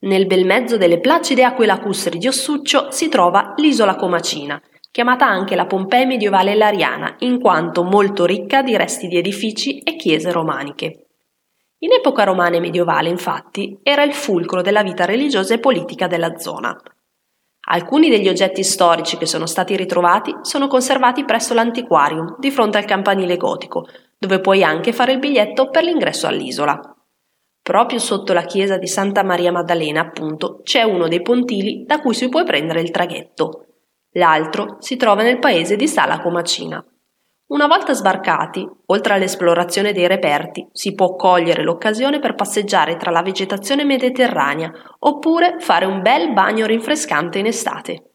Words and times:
Nel 0.00 0.26
bel 0.26 0.46
mezzo 0.46 0.76
delle 0.76 1.00
placide 1.00 1.42
acque 1.42 1.66
lacustri 1.66 2.18
di 2.18 2.28
si 2.30 3.08
trova 3.08 3.54
l'isola 3.56 3.96
Comacina, 3.96 4.62
chiamata 4.92 5.26
anche 5.26 5.56
la 5.56 5.66
Pompei 5.66 6.06
medievale 6.06 6.54
lariana, 6.54 7.16
in 7.20 7.40
quanto 7.40 7.82
molto 7.82 8.24
ricca 8.24 8.62
di 8.62 8.76
resti 8.76 9.08
di 9.08 9.16
edifici 9.16 9.80
e 9.80 9.96
chiese 9.96 10.30
romaniche. 10.30 11.06
In 11.78 11.92
epoca 11.92 12.22
romana 12.22 12.56
e 12.56 12.60
medievale, 12.60 13.08
infatti, 13.08 13.78
era 13.82 14.04
il 14.04 14.12
fulcro 14.12 14.62
della 14.62 14.84
vita 14.84 15.04
religiosa 15.04 15.54
e 15.54 15.58
politica 15.58 16.06
della 16.06 16.36
zona. 16.38 16.76
Alcuni 17.70 18.08
degli 18.08 18.28
oggetti 18.28 18.62
storici 18.62 19.16
che 19.16 19.26
sono 19.26 19.46
stati 19.46 19.76
ritrovati 19.76 20.32
sono 20.42 20.68
conservati 20.68 21.24
presso 21.24 21.54
l'antiquarium, 21.54 22.36
di 22.38 22.52
fronte 22.52 22.78
al 22.78 22.84
campanile 22.84 23.36
gotico, 23.36 23.86
dove 24.16 24.40
puoi 24.40 24.62
anche 24.62 24.92
fare 24.92 25.12
il 25.12 25.18
biglietto 25.18 25.70
per 25.70 25.82
l'ingresso 25.82 26.28
all'isola. 26.28 26.92
Proprio 27.68 27.98
sotto 27.98 28.32
la 28.32 28.44
chiesa 28.44 28.78
di 28.78 28.86
Santa 28.86 29.22
Maria 29.22 29.52
Maddalena, 29.52 30.00
appunto, 30.00 30.62
c'è 30.62 30.84
uno 30.84 31.06
dei 31.06 31.20
pontili 31.20 31.84
da 31.84 32.00
cui 32.00 32.14
si 32.14 32.30
può 32.30 32.42
prendere 32.42 32.80
il 32.80 32.90
traghetto. 32.90 33.66
L'altro 34.12 34.78
si 34.78 34.96
trova 34.96 35.22
nel 35.22 35.38
paese 35.38 35.76
di 35.76 35.86
Sala 35.86 36.18
Comacina. 36.18 36.82
Una 37.48 37.66
volta 37.66 37.92
sbarcati, 37.92 38.66
oltre 38.86 39.12
all'esplorazione 39.12 39.92
dei 39.92 40.06
reperti, 40.06 40.66
si 40.72 40.94
può 40.94 41.14
cogliere 41.14 41.62
l'occasione 41.62 42.20
per 42.20 42.34
passeggiare 42.34 42.96
tra 42.96 43.10
la 43.10 43.20
vegetazione 43.20 43.84
mediterranea 43.84 44.72
oppure 45.00 45.56
fare 45.58 45.84
un 45.84 46.00
bel 46.00 46.32
bagno 46.32 46.64
rinfrescante 46.64 47.38
in 47.38 47.44
estate. 47.44 48.07